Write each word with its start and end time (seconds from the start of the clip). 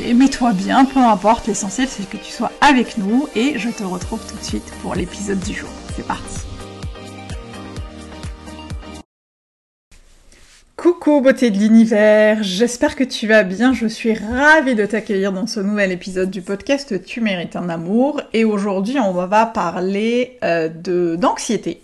mets-toi 0.00 0.52
bien, 0.52 0.84
peu 0.84 1.00
importe, 1.00 1.46
l'essentiel 1.46 1.88
c'est 1.88 2.08
que 2.08 2.16
tu 2.16 2.32
sois 2.32 2.52
avec 2.60 2.98
nous 2.98 3.28
et 3.34 3.58
je 3.58 3.68
te 3.68 3.82
retrouve 3.82 4.20
tout 4.26 4.36
de 4.36 4.42
suite 4.42 4.72
pour 4.80 4.94
l'épisode 4.94 5.40
du 5.40 5.54
jour. 5.54 5.68
C'est 5.94 6.06
parti 6.06 6.40
Coucou 10.76 11.20
beauté 11.20 11.50
de 11.50 11.58
l'univers, 11.58 12.42
j'espère 12.42 12.96
que 12.96 13.04
tu 13.04 13.28
vas 13.28 13.44
bien, 13.44 13.72
je 13.72 13.86
suis 13.86 14.14
ravie 14.14 14.74
de 14.74 14.84
t'accueillir 14.84 15.32
dans 15.32 15.46
ce 15.46 15.60
nouvel 15.60 15.92
épisode 15.92 16.30
du 16.30 16.42
podcast 16.42 17.04
Tu 17.04 17.20
mérites 17.20 17.54
un 17.54 17.68
amour 17.68 18.20
et 18.32 18.44
aujourd'hui 18.44 18.98
on 18.98 19.12
va 19.12 19.46
parler 19.46 20.38
euh, 20.42 20.68
d'anxiété 21.16 21.82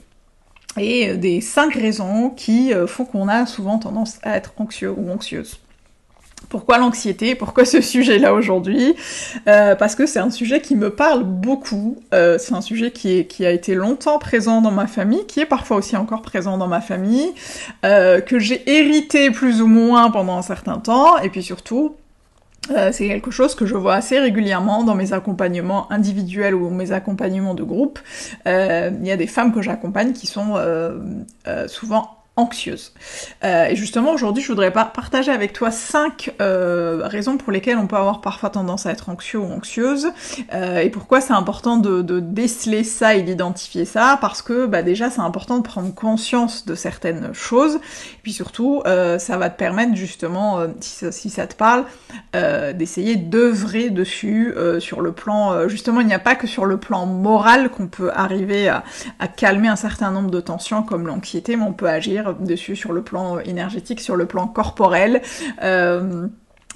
et 0.76 1.16
des 1.16 1.40
cinq 1.40 1.74
raisons 1.74 2.30
qui 2.30 2.72
euh, 2.72 2.86
font 2.86 3.04
qu'on 3.04 3.28
a 3.28 3.46
souvent 3.46 3.78
tendance 3.78 4.18
à 4.22 4.36
être 4.36 4.52
anxieux 4.58 4.92
ou 4.96 5.10
anxieuse. 5.10 5.60
Pourquoi 6.48 6.78
l'anxiété? 6.78 7.34
Pourquoi 7.34 7.64
ce 7.64 7.80
sujet-là 7.80 8.32
aujourd'hui? 8.32 8.94
Euh, 9.48 9.74
Parce 9.74 9.94
que 9.94 10.06
c'est 10.06 10.18
un 10.18 10.30
sujet 10.30 10.60
qui 10.60 10.76
me 10.76 10.90
parle 10.90 11.24
beaucoup. 11.24 11.98
Euh, 12.14 12.38
c'est 12.38 12.54
un 12.54 12.62
sujet 12.62 12.90
qui, 12.90 13.18
est, 13.18 13.26
qui 13.26 13.44
a 13.44 13.50
été 13.50 13.74
longtemps 13.74 14.18
présent 14.18 14.62
dans 14.62 14.70
ma 14.70 14.86
famille, 14.86 15.26
qui 15.26 15.40
est 15.40 15.46
parfois 15.46 15.76
aussi 15.76 15.96
encore 15.96 16.22
présent 16.22 16.56
dans 16.56 16.68
ma 16.68 16.80
famille, 16.80 17.34
euh, 17.84 18.20
que 18.20 18.38
j'ai 18.38 18.62
hérité 18.70 19.30
plus 19.30 19.60
ou 19.60 19.66
moins 19.66 20.10
pendant 20.10 20.38
un 20.38 20.42
certain 20.42 20.78
temps, 20.78 21.18
et 21.18 21.28
puis 21.28 21.42
surtout, 21.42 21.96
c'est 22.92 23.08
quelque 23.08 23.30
chose 23.30 23.54
que 23.54 23.64
je 23.64 23.74
vois 23.74 23.94
assez 23.94 24.18
régulièrement 24.18 24.84
dans 24.84 24.94
mes 24.94 25.14
accompagnements 25.14 25.90
individuels 25.90 26.54
ou 26.54 26.68
mes 26.68 26.92
accompagnements 26.92 27.54
de 27.54 27.62
groupe. 27.62 27.98
Il 28.44 29.06
y 29.06 29.10
a 29.10 29.16
des 29.16 29.26
femmes 29.26 29.54
que 29.54 29.62
j'accompagne 29.62 30.12
qui 30.12 30.26
sont 30.26 30.54
souvent 31.66 32.17
anxieuse. 32.38 32.92
Euh, 33.44 33.66
et 33.66 33.76
justement, 33.76 34.12
aujourd'hui, 34.12 34.42
je 34.42 34.48
voudrais 34.48 34.72
partager 34.72 35.32
avec 35.32 35.52
toi 35.52 35.70
cinq 35.72 36.32
euh, 36.40 37.00
raisons 37.04 37.36
pour 37.36 37.52
lesquelles 37.52 37.78
on 37.78 37.88
peut 37.88 37.96
avoir 37.96 38.20
parfois 38.20 38.48
tendance 38.48 38.86
à 38.86 38.92
être 38.92 39.08
anxieux 39.08 39.40
ou 39.40 39.52
anxieuse, 39.52 40.08
euh, 40.54 40.78
et 40.78 40.88
pourquoi 40.88 41.20
c'est 41.20 41.32
important 41.32 41.76
de, 41.76 41.98
déceler 42.20 42.84
ça 42.84 43.14
et 43.14 43.22
d'identifier 43.22 43.84
ça, 43.84 44.18
parce 44.20 44.40
que 44.40 44.66
bah, 44.66 44.82
déjà, 44.82 45.10
c'est 45.10 45.20
important 45.20 45.58
de 45.58 45.62
prendre 45.62 45.92
conscience 45.92 46.64
de 46.64 46.74
certaines 46.74 47.34
choses, 47.34 47.76
et 47.76 48.18
puis 48.22 48.32
surtout, 48.32 48.82
ça 48.84 49.36
va 49.36 49.50
te 49.50 49.58
permettre 49.58 49.96
justement, 49.96 50.60
si 50.80 51.30
ça, 51.30 51.46
te 51.46 51.54
parle, 51.54 51.84
d'essayer 52.74 53.16
d'œuvrer 53.16 53.90
dessus 53.90 54.54
sur 54.78 55.00
le 55.00 55.12
plan, 55.12 55.68
justement, 55.68 56.00
il 56.00 56.06
n'y 56.06 56.14
a 56.14 56.18
pas 56.18 56.36
que 56.36 56.46
sur 56.46 56.66
le 56.66 56.78
plan 56.78 57.06
moral 57.06 57.70
qu'on 57.70 57.88
peut 57.88 58.10
arriver 58.14 58.68
à, 58.68 58.84
à 59.18 59.26
calmer 59.26 59.68
un 59.68 59.76
certain 59.76 60.10
nombre 60.10 60.30
de 60.30 60.40
tensions 60.40 60.82
comme 60.82 61.06
l'anxiété, 61.06 61.56
mais 61.56 61.64
on 61.64 61.72
peut 61.72 61.88
agir 61.88 62.27
dessus 62.32 62.76
sur 62.76 62.92
le 62.92 63.02
plan 63.02 63.38
énergétique, 63.38 64.00
sur 64.00 64.16
le 64.16 64.26
plan 64.26 64.46
corporel. 64.46 65.22
Euh, 65.62 66.26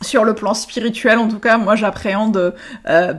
sur 0.00 0.24
le 0.24 0.34
plan 0.34 0.52
spirituel, 0.52 1.18
en 1.18 1.28
tout 1.28 1.38
cas, 1.38 1.58
moi 1.58 1.76
j'appréhende 1.76 2.54
euh, 2.88 3.14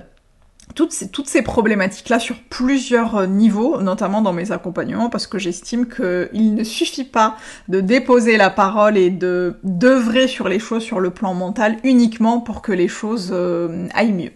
toutes 0.75 0.91
ces, 0.91 1.41
problématiques-là 1.41 2.19
sur 2.19 2.35
plusieurs 2.50 3.16
euh, 3.16 3.25
niveaux, 3.25 3.81
notamment 3.81 4.22
dans 4.22 4.34
mes 4.34 4.51
accompagnements, 4.51 5.09
parce 5.09 5.28
que 5.28 5.38
j'estime 5.38 5.88
qu'il 5.88 6.56
ne 6.56 6.63
suffit 6.63 7.03
pas 7.03 7.38
de 7.67 7.81
déposer 7.81 8.38
la 8.38 8.50
parole 8.50 8.97
et 8.97 9.09
de 9.09 9.56
d'œuvrer 9.63 10.28
sur 10.28 10.47
les 10.47 10.59
choses 10.59 10.84
sur 10.84 11.00
le 11.00 11.09
plan 11.09 11.34
mental 11.34 11.78
uniquement 11.84 12.39
pour 12.39 12.61
que 12.61 12.72
les 12.72 12.88
choses 12.88 13.34
aillent 13.94 14.13
mieux. 14.13 14.31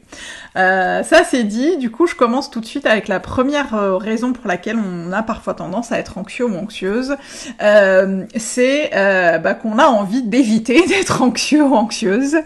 Euh, 0.58 1.04
ça 1.04 1.24
c'est 1.24 1.44
dit, 1.44 1.78
du 1.78 1.92
coup 1.92 2.08
je 2.08 2.16
commence 2.16 2.50
tout 2.50 2.60
de 2.60 2.66
suite 2.66 2.88
avec 2.88 3.08
la 3.08 3.20
première 3.20 3.76
euh, 3.76 3.98
raison 3.98 4.34
pour 4.34 4.48
laquelle 4.48 4.78
on 4.78 5.12
a 5.12 5.22
parfois 5.22 5.54
tendance 5.54 5.92
à 5.92 6.00
être 6.00 6.18
anxieux 6.18 6.46
ou 6.46 6.56
anxieuse, 6.56 7.16
euh, 7.62 8.24
c'est 8.36 8.90
bah, 9.44 9.54
qu'on 9.54 9.78
a 9.78 9.86
envie 9.86 10.24
d'éviter 10.24 10.82
d'être 10.88 11.22
anxieux 11.22 11.64
ou 11.64 11.76
anxieuse, 11.76 12.38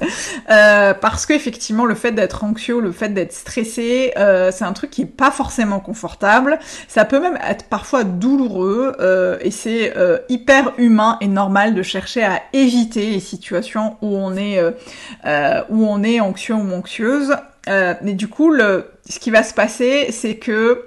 parce 0.48 1.26
qu'effectivement 1.26 1.86
le 1.86 1.96
fait 1.96 2.12
d'être 2.12 2.44
anxieux, 2.44 2.82
le 2.82 2.92
fait 2.92 3.10
d'être 3.10 3.34
stressé, 3.34 3.81
c'est 4.16 4.64
un 4.64 4.74
truc 4.74 4.92
qui 4.92 5.04
est 5.04 5.06
pas 5.06 5.32
forcément 5.32 5.80
confortable, 5.80 6.60
ça 6.88 7.06
peut 7.06 7.20
même 7.20 7.38
être 7.48 7.66
parfois 7.66 8.04
douloureux, 8.04 8.96
et 9.42 9.52
c'est 9.52 9.94
hyper 10.30 10.74
humain 10.78 11.18
et 11.22 11.28
normal 11.28 11.74
de 11.74 11.84
chercher 11.84 12.24
à 12.24 12.42
éviter 12.54 13.12
les 13.12 13.20
situations 13.20 13.98
où 14.02 14.16
on 14.16 14.36
est, 14.36 14.62
où 15.70 15.86
on 15.86 16.04
est 16.04 16.20
anxieux 16.20 16.56
ou 16.56 16.74
anxieuse. 16.74 17.36
Euh, 17.68 17.94
mais 18.02 18.14
du 18.14 18.28
coup, 18.28 18.52
le, 18.52 18.92
ce 19.08 19.20
qui 19.20 19.32
va 19.32 19.44
se 19.44 19.54
passer, 19.54 20.08
c'est 20.12 20.36
que 20.36 20.86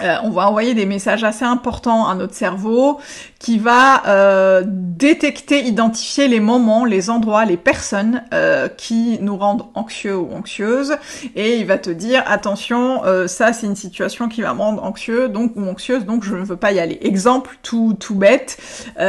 euh, 0.00 0.16
on 0.22 0.30
va 0.30 0.48
envoyer 0.48 0.72
des 0.72 0.86
messages 0.86 1.22
assez 1.22 1.44
importants 1.44 2.08
à 2.08 2.14
notre 2.14 2.34
cerveau 2.34 2.98
qui 3.38 3.58
va 3.58 4.02
euh, 4.06 4.62
détecter, 4.66 5.64
identifier 5.64 6.28
les 6.28 6.40
moments, 6.40 6.86
les 6.86 7.10
endroits, 7.10 7.44
les 7.44 7.58
personnes 7.58 8.22
euh, 8.32 8.68
qui 8.68 9.18
nous 9.20 9.36
rendent 9.36 9.66
anxieux 9.74 10.16
ou 10.16 10.32
anxieuses 10.32 10.96
et 11.36 11.58
il 11.58 11.66
va 11.66 11.76
te 11.76 11.90
dire 11.90 12.22
attention, 12.26 13.02
ça 13.26 13.52
c'est 13.52 13.66
une 13.66 13.76
situation 13.76 14.28
qui 14.28 14.40
va 14.40 14.54
me 14.54 14.60
rendre 14.60 14.82
anxieux 14.82 15.28
donc 15.28 15.52
ou 15.56 15.68
anxieuse 15.68 16.06
donc 16.06 16.24
je 16.24 16.36
ne 16.36 16.44
veux 16.44 16.56
pas 16.56 16.72
y 16.72 16.80
aller. 16.80 16.98
Exemple 17.02 17.58
tout 17.62 17.94
tout 17.98 18.14
bête 18.14 18.56
et 18.98 19.02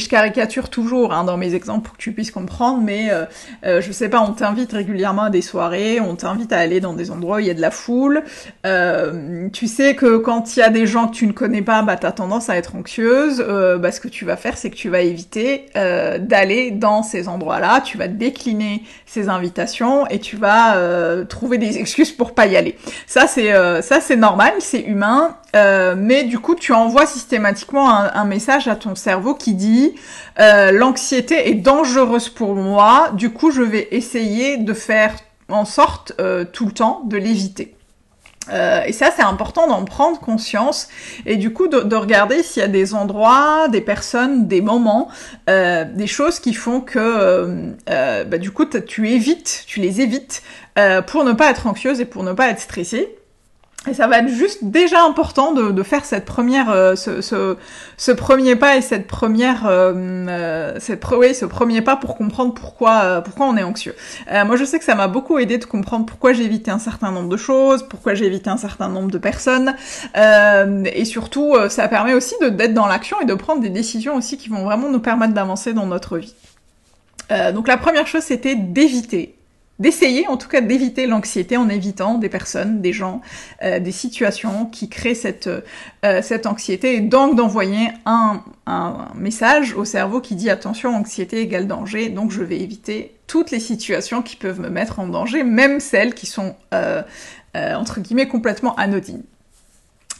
je 0.00 0.08
caricature 0.08 0.68
toujours 0.68 1.12
hein, 1.12 1.22
dans 1.22 1.36
mes 1.36 1.54
exemples 1.54 1.86
pour 1.86 1.96
que 1.96 2.02
tu 2.02 2.12
puisses 2.12 2.32
comprendre 2.32 2.82
mais 2.82 3.10
je 3.62 3.92
sais 3.92 4.08
pas 4.08 4.20
on 4.20 4.32
t'invite 4.32 4.72
régulièrement 4.72 5.24
à 5.24 5.30
des 5.30 5.42
soirées, 5.42 6.00
on 6.00 6.16
t'invite 6.16 6.52
à 6.52 6.58
aller 6.58 6.80
dans 6.80 6.94
des 6.94 7.12
endroits 7.12 7.36
où 7.36 7.40
il 7.40 7.46
y 7.46 7.50
a 7.50 7.54
de 7.54 7.60
la 7.60 7.70
foule, 7.70 8.24
tu 8.64 9.66
sais 9.68 9.94
que 9.94 10.07
quand 10.16 10.56
il 10.56 10.60
y 10.60 10.62
a 10.62 10.70
des 10.70 10.86
gens 10.86 11.08
que 11.08 11.14
tu 11.14 11.26
ne 11.26 11.32
connais 11.32 11.62
pas, 11.62 11.82
bah 11.82 11.96
t'as 11.96 12.12
tendance 12.12 12.48
à 12.48 12.56
être 12.56 12.74
anxieuse. 12.76 13.44
Euh, 13.46 13.76
bah, 13.78 13.92
ce 13.92 14.00
que 14.00 14.08
tu 14.08 14.24
vas 14.24 14.36
faire, 14.36 14.56
c'est 14.56 14.70
que 14.70 14.76
tu 14.76 14.88
vas 14.88 15.00
éviter 15.00 15.66
euh, 15.76 16.18
d'aller 16.18 16.70
dans 16.70 17.02
ces 17.02 17.28
endroits-là. 17.28 17.80
Tu 17.82 17.98
vas 17.98 18.08
décliner 18.08 18.82
ces 19.06 19.28
invitations 19.28 20.06
et 20.06 20.18
tu 20.18 20.36
vas 20.36 20.76
euh, 20.76 21.24
trouver 21.24 21.58
des 21.58 21.78
excuses 21.78 22.12
pour 22.12 22.34
pas 22.34 22.46
y 22.46 22.56
aller. 22.56 22.76
Ça 23.06 23.26
c'est 23.26 23.52
ça 23.82 24.00
c'est 24.00 24.16
normal, 24.16 24.52
c'est 24.60 24.80
humain. 24.80 25.36
mais 25.54 26.24
du 26.24 26.38
coup, 26.38 26.54
tu 26.54 26.72
envoies 26.72 27.06
systématiquement 27.06 27.90
un, 27.90 28.10
un 28.14 28.24
message 28.24 28.68
à 28.68 28.76
ton 28.76 28.94
cerveau 28.94 29.34
qui 29.34 29.54
dit 29.54 29.94
l'anxiété 30.38 31.50
est 31.50 31.54
dangereuse 31.54 32.28
pour 32.28 32.54
moi. 32.54 33.10
Du 33.14 33.30
coup, 33.30 33.50
je 33.50 33.62
vais 33.62 33.88
essayer 33.90 34.56
de 34.56 34.72
faire 34.72 35.14
en 35.48 35.64
sorte 35.64 36.12
tout 36.52 36.66
le 36.66 36.72
temps 36.72 37.02
de 37.06 37.16
l'éviter. 37.16 37.77
Euh, 38.50 38.82
et 38.86 38.92
ça, 38.92 39.10
c'est 39.14 39.22
important 39.22 39.66
d'en 39.66 39.84
prendre 39.84 40.18
conscience 40.20 40.88
et 41.26 41.36
du 41.36 41.52
coup 41.52 41.68
de, 41.68 41.96
regarder 41.96 42.42
s'il 42.42 42.60
y 42.60 42.64
a 42.64 42.68
des 42.68 42.94
endroits, 42.94 43.68
des 43.68 43.80
personnes, 43.80 44.46
des 44.46 44.60
moments, 44.60 45.08
euh, 45.50 45.84
des 45.84 46.06
choses 46.06 46.38
qui 46.40 46.54
font 46.54 46.80
que 46.80 47.74
euh, 47.90 48.24
bah, 48.24 48.38
du 48.38 48.50
coup 48.50 48.64
tu 48.64 49.10
évites, 49.10 49.64
tu 49.66 49.80
les 49.80 50.00
évites 50.00 50.42
pour 51.08 51.24
ne 51.24 51.32
pas 51.32 51.50
être 51.50 51.66
anxieuse 51.66 52.00
et 52.00 52.04
pour 52.04 52.22
ne 52.22 52.32
pas 52.32 52.50
être 52.50 52.60
stressée. 52.60 53.17
Et 53.88 53.94
ça 53.94 54.06
va 54.06 54.18
être 54.18 54.28
juste 54.28 54.64
déjà 54.64 55.02
important 55.02 55.52
de, 55.52 55.82
faire 55.82 56.04
cette 56.04 56.24
première, 56.24 56.70
euh, 56.70 56.94
ce, 56.96 58.12
premier 58.12 58.56
pas 58.56 58.76
et 58.76 58.82
cette 58.82 59.06
première, 59.06 59.66
euh, 59.66 59.94
euh 60.28 60.74
cette 60.78 61.04
oui, 61.10 61.34
ce 61.34 61.46
premier 61.46 61.80
pas 61.80 61.96
pour 61.96 62.16
comprendre 62.16 62.52
pourquoi, 62.52 63.00
euh, 63.02 63.20
pourquoi 63.20 63.46
on 63.46 63.56
est 63.56 63.62
anxieux. 63.62 63.94
moi, 64.30 64.56
je 64.56 64.64
sais 64.64 64.78
que 64.78 64.84
ça 64.84 64.94
m'a 64.94 65.08
beaucoup 65.08 65.38
aidé 65.38 65.58
de 65.58 65.64
comprendre 65.64 66.04
pourquoi 66.04 66.32
j'ai 66.32 66.44
évité 66.44 66.70
un 66.70 66.78
certain 66.78 67.10
nombre 67.10 67.28
de 67.28 67.36
choses, 67.36 67.82
pourquoi 67.82 68.14
j'ai 68.14 68.26
évité 68.26 68.50
un 68.50 68.56
certain 68.56 68.88
nombre 68.88 69.10
de 69.10 69.18
personnes, 69.18 69.74
et 70.14 71.04
surtout, 71.04 71.56
ça 71.68 71.88
permet 71.88 72.14
aussi 72.14 72.34
d'être 72.40 72.74
dans 72.74 72.86
l'action 72.86 73.20
et 73.20 73.24
de 73.24 73.34
prendre 73.34 73.62
des 73.62 73.70
décisions 73.70 74.16
aussi 74.16 74.36
qui 74.36 74.48
vont 74.48 74.64
vraiment 74.64 74.90
nous 74.90 75.00
permettre 75.00 75.32
d'avancer 75.32 75.72
dans 75.72 75.86
notre 75.86 76.18
vie. 76.18 76.34
donc 77.54 77.68
la 77.68 77.76
première 77.76 78.06
chose, 78.06 78.22
c'était 78.22 78.54
d'éviter 78.54 79.37
d'essayer 79.78 80.26
en 80.26 80.36
tout 80.36 80.48
cas 80.48 80.60
d'éviter 80.60 81.06
l'anxiété 81.06 81.56
en 81.56 81.68
évitant 81.68 82.18
des 82.18 82.28
personnes, 82.28 82.80
des 82.80 82.92
gens, 82.92 83.20
euh, 83.62 83.78
des 83.78 83.92
situations 83.92 84.66
qui 84.66 84.88
créent 84.88 85.14
cette, 85.14 85.48
euh, 86.04 86.22
cette 86.22 86.46
anxiété 86.46 86.96
et 86.96 87.00
donc 87.00 87.36
d'envoyer 87.36 87.88
un, 88.04 88.42
un, 88.66 89.08
message 89.14 89.74
au 89.74 89.84
cerveau 89.84 90.20
qui 90.20 90.34
dit 90.34 90.50
attention, 90.50 90.94
anxiété 90.94 91.40
égale 91.40 91.66
danger, 91.66 92.08
donc 92.08 92.30
je 92.30 92.42
vais 92.42 92.60
éviter 92.60 93.14
toutes 93.26 93.50
les 93.50 93.60
situations 93.60 94.22
qui 94.22 94.36
peuvent 94.36 94.60
me 94.60 94.70
mettre 94.70 94.98
en 95.00 95.06
danger, 95.06 95.44
même 95.44 95.80
celles 95.80 96.14
qui 96.14 96.26
sont 96.26 96.56
euh, 96.74 97.02
entre 97.54 98.00
guillemets 98.00 98.28
complètement 98.28 98.74
anodines. 98.76 99.24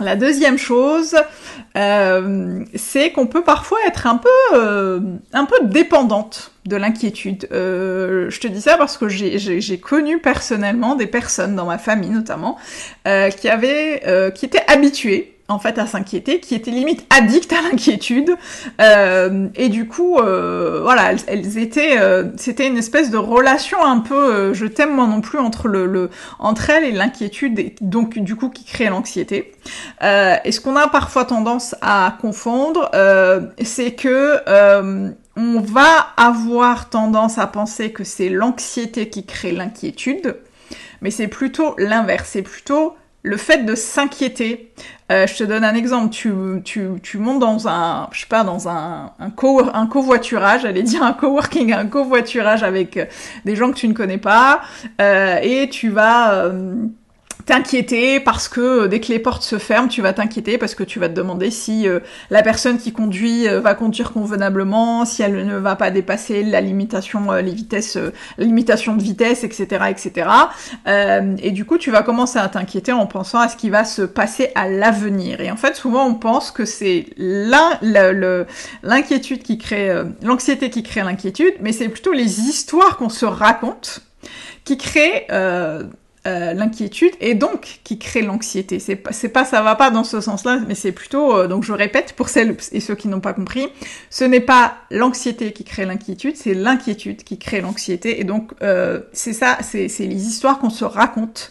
La 0.01 0.15
deuxième 0.15 0.59
chose, 0.59 1.17
euh, 1.77 2.65
c'est 2.77 3.11
qu'on 3.11 3.27
peut 3.27 3.43
parfois 3.43 3.79
être 3.87 4.07
un 4.07 4.17
peu, 4.17 4.29
euh, 4.55 5.01
un 5.33 5.45
peu 5.45 5.57
dépendante 5.65 6.53
de 6.67 6.77
l'inquiétude. 6.77 7.49
Euh, 7.51 8.31
je 8.31 8.39
te 8.39 8.47
dis 8.47 8.61
ça 8.61 8.77
parce 8.77 8.97
que 8.97 9.09
j'ai 9.09 9.81
connu 9.81 10.21
personnellement 10.21 10.95
des 10.95 11.09
personnes 11.09 11.57
dans 11.57 11.67
ma 11.67 11.79
famille 11.79 12.11
notamment 12.11 12.59
qui 13.05 13.49
avaient, 13.49 14.33
qui 14.35 14.45
étaient 14.45 14.65
habituées 14.69 15.38
en 15.49 15.59
fait 15.59 15.79
à 15.79 15.87
s'inquiéter, 15.87 16.41
qui 16.41 16.55
étaient 16.55 16.71
limite 16.71 17.07
addictes 17.09 17.53
à 17.55 17.63
l'inquiétude, 17.63 18.37
euh, 18.83 19.49
et 19.55 19.71
du 19.71 19.89
coup, 19.89 20.19
euh, 20.19 20.81
voilà, 20.83 21.13
elles, 21.27 21.59
étaient, 21.59 21.99
euh, 21.99 22.25
c'était 22.37 22.67
une 22.67 22.77
espèce 22.77 23.11
de 23.11 23.17
relation 23.17 23.83
un 23.83 24.01
peu, 24.01 24.53
je 24.53 24.67
t'aime 24.67 24.95
moi 24.95 25.07
non 25.07 25.23
plus 25.23 25.39
entre 25.39 25.69
le, 25.69 26.11
entre 26.39 26.69
elles 26.69 26.85
et 26.85 26.93
l'inquiétude, 26.93 27.73
donc 27.81 28.19
du 28.19 28.37
coup 28.37 28.51
qui 28.51 28.65
crée 28.65 28.91
l'anxiété. 28.91 29.53
et 30.03 30.53
ce 30.53 30.61
qu'on 30.61 30.77
a 30.77 30.89
parfois 30.89 31.25
tendance 31.25 31.75
à 31.81 32.17
confondre, 32.21 32.91
c'est 33.63 33.93
que 33.93 34.39
on 35.37 35.61
va 35.61 36.09
avoir 36.17 36.91
tendance 36.91 37.39
à 37.39 37.47
penser 37.47 37.93
que 37.93 38.05
c'est 38.05 38.29
l'anxiété 38.29 39.09
qui 39.09 39.25
crée 39.25 39.53
l'inquiétude, 39.53 40.37
mais 41.01 41.11
c'est 41.11 41.29
plutôt 41.29 41.75
l'inverse, 41.79 42.31
c'est 42.33 42.43
plutôt 42.43 42.97
le 43.29 43.37
fait 43.37 43.65
de 43.65 43.75
s'inquiéter. 43.75 44.73
Euh, 45.13 45.27
je 45.27 45.37
te 45.37 45.45
donne 45.45 45.65
un 45.65 45.75
exemple. 45.75 46.11
Tu, 46.11 46.33
tu, 46.65 46.89
tu 47.03 47.19
montes 47.19 47.41
dans 47.41 47.69
un, 47.69 48.09
je 48.13 48.21
sais 48.21 48.27
pas, 48.27 48.43
dans 48.43 48.69
un, 48.69 49.13
un, 49.19 49.31
co, 49.31 49.63
un 49.73 49.87
covoiturage, 49.87 50.63
j'allais 50.63 50.83
dire 50.83 51.03
un 51.03 51.13
coworking, 51.13 51.73
un 51.73 51.87
covoiturage 51.87 52.63
avec 52.63 52.97
euh, 52.97 53.05
des 53.45 53.55
gens 53.55 53.71
que 53.71 53.77
tu 53.77 53.89
ne 53.89 53.93
connais 53.93 54.19
pas, 54.19 54.63
euh, 55.01 55.39
et 55.43 55.69
tu 55.69 55.91
vas 55.91 56.51
t'inquiéter 57.49 58.21
parce 58.21 58.47
que 58.47 58.61
euh, 58.61 58.89
dès 58.89 59.01
que 59.01 59.09
les 59.09 59.19
portes 59.19 59.43
se 59.43 59.57
ferment, 59.57 59.89
tu 59.89 60.03
vas 60.03 60.13
t'inquiéter 60.13 60.59
parce 60.59 60.75
que 60.75 60.85
tu 60.85 61.01
vas 61.01 61.09
te 61.09 61.15
demander 61.15 61.51
si 61.51 61.89
euh, 61.89 62.01
la 62.29 62.43
personne 62.43 62.77
qui 62.77 62.93
conduit 62.93 63.49
euh, 63.49 63.61
va 63.61 63.75
conduire 63.75 64.13
convenablement, 64.13 65.07
si 65.07 65.23
elle 65.23 65.47
ne 65.47 65.57
va 65.57 65.75
pas 65.75 65.91
dépasser 65.91 66.43
la 66.43 66.61
limitation, 66.61 67.33
les 67.33 67.55
vitesses, 67.55 67.97
limitation 68.37 68.97
de 68.97 69.03
vitesse, 69.03 69.45
etc., 69.45 69.87
etc. 69.89 70.29
et 71.43 71.51
du 71.51 71.65
coup, 71.65 71.79
tu 71.79 71.91
vas 71.91 72.03
commencer 72.03 72.39
à 72.39 72.49
t'inquiéter 72.49 72.93
en 72.93 73.07
pensant 73.07 73.39
à 73.39 73.49
ce 73.49 73.57
qui 73.57 73.71
va 73.71 73.85
se 73.85 74.03
passer 74.03 74.51
à 74.55 74.69
l'avenir. 74.69 75.41
Et 75.41 75.51
en 75.51 75.57
fait, 75.57 75.75
souvent, 75.75 76.07
on 76.07 76.15
pense 76.15 76.51
que 76.51 76.67
c'est 76.67 77.07
l'inquiétude 78.83 79.43
qui 79.43 79.59
crée, 79.59 80.03
l'anxiété 80.23 80.69
qui 80.71 80.83
crée 80.83 81.03
l'inquiétude, 81.03 81.55
mais 81.61 81.73
c'est 81.73 81.89
plutôt 81.89 82.13
les 82.13 82.41
histoires 82.41 82.99
qu'on 82.99 83.09
se 83.09 83.25
raconte 83.25 84.01
qui 84.65 84.77
créent 84.77 85.27
euh, 86.29 86.53
l'inquiétude 86.53 87.13
et 87.21 87.35
donc 87.35 87.81
qui 87.85 87.99
crée 87.99 88.21
l'anxiété. 88.21 88.79
C'est 88.81 88.97
pas, 88.97 89.45
ça 89.45 89.63
va 89.63 89.77
pas 89.77 89.91
dans 89.91 90.05
ce 90.05 90.21
sens-là, 90.21 90.61
mais 90.69 90.75
c'est 90.75 90.93
plutôt, 90.93 91.35
euh, 91.35 91.49
donc 91.49 91.65
je 91.65 91.73
répète 91.73 92.13
pour 92.13 92.29
celles 92.29 92.55
et 92.73 92.81
ceux 92.81 92.95
qui 92.95 93.09
n'ont 93.09 93.21
pas 93.21 93.33
compris, 93.33 93.69
ce 94.11 94.25
n'est 94.25 94.41
pas 94.41 94.77
l'anxiété 94.91 95.53
qui 95.53 95.65
crée 95.65 95.87
l'inquiétude, 95.87 96.37
c'est 96.37 96.53
l'inquiétude 96.53 97.25
qui 97.25 97.39
crée 97.39 97.63
l'anxiété. 97.63 98.21
Et 98.21 98.25
donc 98.25 98.53
euh, 98.63 99.01
c'est 99.13 99.33
ça, 99.33 99.59
c'est 99.63 99.87
les 99.87 100.29
histoires 100.29 100.59
qu'on 100.59 100.71
se 100.71 100.85
raconte 100.85 101.51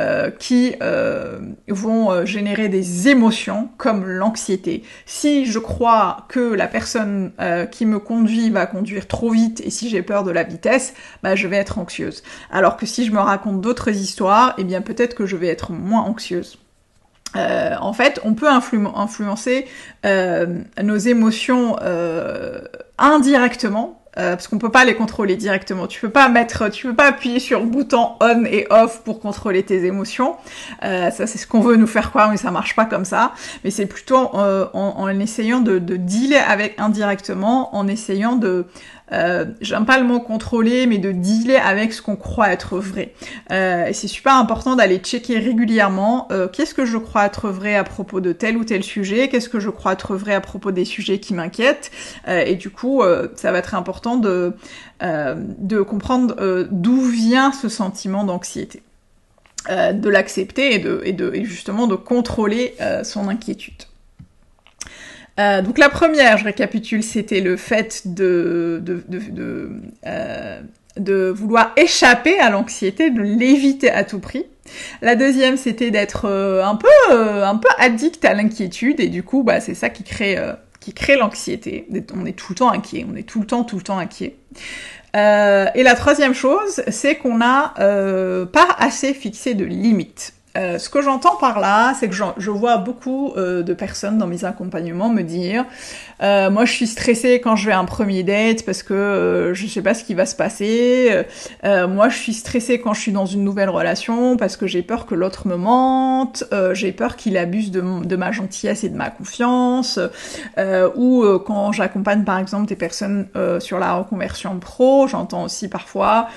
euh, 0.00 0.30
qui 0.30 0.76
euh, 0.82 1.40
vont 1.68 2.10
euh, 2.10 2.24
générer 2.24 2.70
des 2.70 3.08
émotions 3.08 3.68
comme 3.76 4.06
l'anxiété. 4.06 4.82
Si 5.04 5.44
je 5.44 5.58
crois 5.58 6.24
que 6.28 6.40
la 6.40 6.68
personne 6.68 7.32
qui 7.70 7.86
me 7.86 7.98
conduit 7.98 8.50
va 8.50 8.66
conduire 8.66 9.06
trop 9.06 9.30
vite 9.30 9.60
et 9.60 9.70
si 9.70 9.90
j'ai 9.90 10.02
peur 10.02 10.24
de 10.24 10.30
la 10.30 10.42
vitesse, 10.42 10.94
bah, 11.22 11.34
je 11.34 11.46
vais 11.48 11.56
être 11.56 11.78
anxieuse. 11.78 12.22
Alors 12.50 12.76
que 12.76 12.86
si 12.86 13.04
je 13.04 13.12
me 13.12 13.18
raconte 13.18 13.60
d'autres 13.60 13.90
histoires, 13.90 14.54
eh 14.56 14.64
bien 14.64 14.80
peut-être 14.80 15.14
que 15.14 15.26
je 15.26 15.36
vais 15.36 15.48
être 15.48 15.72
moins 15.72 16.02
anxieuse. 16.02 16.58
en 17.34 17.92
fait, 17.92 18.20
on 18.24 18.34
peut 18.34 18.48
influencer 18.48 19.66
nos 20.82 20.96
émotions 20.96 21.76
indirectement 22.98 23.99
euh, 24.18 24.32
parce 24.32 24.48
qu'on 24.48 24.58
peut 24.58 24.72
pas 24.72 24.84
les 24.84 24.96
contrôler 24.96 25.36
directement. 25.36 25.86
Tu 25.86 26.00
peux 26.00 26.10
pas 26.10 26.28
mettre, 26.28 26.68
tu 26.68 26.88
peux 26.88 26.94
pas 26.94 27.06
appuyer 27.06 27.38
sur 27.38 27.64
bouton 27.64 28.12
on 28.20 28.44
et 28.44 28.66
off 28.70 29.02
pour 29.04 29.20
contrôler 29.20 29.62
tes 29.62 29.84
émotions. 29.84 30.36
Euh, 30.82 31.10
ça 31.10 31.28
c'est 31.28 31.38
ce 31.38 31.46
qu'on 31.46 31.60
veut 31.60 31.76
nous 31.76 31.86
faire 31.86 32.10
croire, 32.10 32.28
mais 32.28 32.36
ça 32.36 32.50
marche 32.50 32.74
pas 32.74 32.86
comme 32.86 33.04
ça. 33.04 33.32
Mais 33.62 33.70
c'est 33.70 33.86
plutôt 33.86 34.34
euh, 34.34 34.66
en, 34.72 34.94
en, 34.98 35.20
essayant 35.20 35.60
de, 35.60 35.78
de 35.78 35.96
dealer 35.96 36.42
avec 36.48 36.80
indirectement, 36.80 37.74
en 37.76 37.86
essayant 37.86 38.34
de 38.34 38.66
euh, 39.12 39.46
j'aime 39.60 39.86
pas 39.86 39.98
le 39.98 40.06
mot 40.06 40.20
contrôler, 40.20 40.86
mais 40.86 40.98
de 40.98 41.12
dealer 41.12 41.56
avec 41.56 41.92
ce 41.92 42.02
qu'on 42.02 42.16
croit 42.16 42.52
être 42.52 42.78
vrai. 42.78 43.14
Euh, 43.50 43.86
et 43.86 43.92
c'est 43.92 44.08
super 44.08 44.34
important 44.34 44.76
d'aller 44.76 44.98
checker 44.98 45.38
régulièrement 45.38 46.28
euh, 46.30 46.48
qu'est-ce 46.48 46.74
que 46.74 46.84
je 46.84 46.98
crois 46.98 47.26
être 47.26 47.48
vrai 47.48 47.76
à 47.76 47.84
propos 47.84 48.20
de 48.20 48.32
tel 48.32 48.56
ou 48.56 48.64
tel 48.64 48.82
sujet, 48.82 49.28
qu'est-ce 49.28 49.48
que 49.48 49.60
je 49.60 49.70
crois 49.70 49.92
être 49.92 50.16
vrai 50.16 50.34
à 50.34 50.40
propos 50.40 50.70
des 50.70 50.84
sujets 50.84 51.18
qui 51.18 51.34
m'inquiètent. 51.34 51.90
et 52.26 52.54
du 52.54 52.70
coup, 52.70 53.02
ça 53.34 53.52
va 53.52 53.58
être 53.58 53.74
important 53.74 54.16
de, 54.16 54.52
de 55.00 55.82
comprendre 55.82 56.68
d'où 56.70 57.00
vient 57.02 57.52
ce 57.52 57.68
sentiment 57.68 58.24
d'anxiété. 58.24 58.82
de 59.68 60.08
l'accepter 60.08 60.74
et 60.74 60.78
de, 60.78 61.02
et 61.04 61.12
de 61.12 61.32
et 61.34 61.44
justement 61.44 61.86
de 61.86 61.96
contrôler 61.96 62.74
son 63.02 63.28
inquiétude. 63.28 63.89
Euh, 65.38 65.62
donc 65.62 65.78
la 65.78 65.88
première, 65.88 66.38
je 66.38 66.44
récapitule, 66.44 67.02
c'était 67.02 67.40
le 67.40 67.56
fait 67.56 68.04
euh, 68.18 68.80
de 70.96 71.28
vouloir 71.28 71.72
échapper 71.76 72.38
à 72.38 72.50
l'anxiété, 72.50 73.10
de 73.10 73.22
l'éviter 73.22 73.90
à 73.90 74.04
tout 74.04 74.18
prix. 74.18 74.46
La 75.02 75.16
deuxième, 75.16 75.56
c'était 75.56 75.90
d'être 75.90 76.26
euh, 76.26 76.64
un 76.64 76.76
peu 76.76 76.88
un 77.10 77.56
peu 77.56 77.68
addict 77.78 78.24
à 78.24 78.34
l'inquiétude 78.34 79.00
et 79.00 79.08
du 79.08 79.22
coup, 79.22 79.42
bah 79.42 79.60
c'est 79.60 79.74
ça 79.74 79.88
qui 79.88 80.04
crée 80.04 80.36
qui 80.80 80.92
crée 80.92 81.16
l'anxiété. 81.16 81.86
On 82.14 82.26
est 82.26 82.32
tout 82.32 82.52
le 82.52 82.56
temps 82.56 82.70
inquiet, 82.70 83.06
on 83.10 83.16
est 83.16 83.24
tout 83.24 83.40
le 83.40 83.46
temps 83.46 83.64
tout 83.64 83.76
le 83.76 83.82
temps 83.82 83.98
inquiet. 83.98 84.36
et 85.14 85.82
la 85.82 85.94
troisième 85.94 86.34
chose, 86.34 86.82
c'est 86.88 87.16
qu'on 87.16 87.38
n'a 87.38 87.74
pas 88.52 88.68
assez 88.78 89.14
fixé 89.14 89.54
de 89.54 89.64
limites. 89.64 90.34
Euh, 90.56 90.78
ce 90.78 90.88
que 90.88 91.00
j'entends 91.00 91.36
par 91.36 91.60
là, 91.60 91.94
c'est 91.98 92.08
que 92.08 92.14
je, 92.14 92.50
vois 92.50 92.78
beaucoup 92.78 93.32
euh, 93.36 93.62
de 93.62 93.72
personnes 93.72 94.18
dans 94.18 94.26
mes 94.26 94.44
accompagnements 94.44 95.08
me 95.08 95.22
dire 95.22 95.64
euh, 96.22 96.50
moi 96.50 96.64
je 96.64 96.72
suis 96.72 96.88
stressée 96.88 97.40
quand 97.40 97.54
je 97.54 97.66
vais 97.66 97.72
à 97.72 97.78
un 97.78 97.84
premier 97.84 98.24
date 98.24 98.64
parce 98.64 98.82
que 98.82 99.52
je 99.54 99.66
sais 99.68 99.80
pas 99.80 99.94
ce 99.94 100.02
qui 100.02 100.14
va 100.14 100.26
se 100.26 100.34
passer. 100.34 101.24
moi 101.64 102.08
je 102.08 102.16
suis 102.16 102.34
stressée 102.34 102.80
quand 102.80 102.94
je 102.94 103.00
suis 103.00 103.12
dans 103.12 103.26
une 103.26 103.44
nouvelle 103.44 103.70
relation 103.70 104.36
parce 104.36 104.56
que 104.56 104.66
j'ai 104.66 104.82
peur 104.82 105.06
que 105.06 105.14
l'autre 105.14 105.46
me 105.46 105.56
mente. 105.56 106.44
j'ai 106.72 106.92
peur 106.92 107.16
qu'il 107.16 107.36
abuse 107.36 107.70
de, 107.70 108.04
de, 108.04 108.16
ma 108.16 108.32
gentillesse 108.32 108.84
et 108.84 108.88
de 108.88 108.96
ma 108.96 109.10
confiance. 109.10 109.98
ou 110.96 111.24
quand 111.46 111.72
j'accompagne 111.72 112.24
par 112.24 112.38
exemple 112.38 112.66
des 112.66 112.76
personnes 112.76 113.28
sur 113.60 113.78
la 113.78 113.94
reconversion 113.94 114.58
pro, 114.58 115.06
j'entends 115.06 115.44
aussi 115.44 115.68
parfois 115.68 116.28